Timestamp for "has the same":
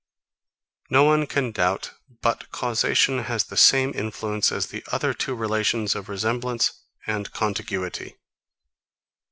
3.25-3.91